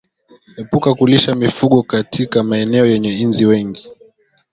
[0.57, 3.89] Epuka kulishia mifugo katika maeneo yenye inzi wengi